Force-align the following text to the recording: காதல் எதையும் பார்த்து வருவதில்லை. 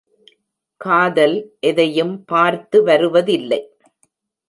காதல் 0.81 1.35
எதையும் 1.59 2.25
பார்த்து 2.25 2.83
வருவதில்லை. 2.83 3.61